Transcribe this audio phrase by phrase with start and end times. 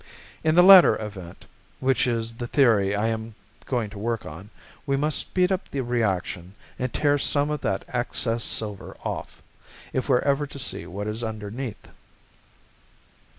[0.43, 1.45] In the latter event,
[1.79, 3.35] which is the theory I am
[3.67, 4.49] going to work on,
[4.87, 9.43] we must speed up the reaction and tear some of that excess silver off,
[9.93, 11.87] if we're ever to see what is underneath."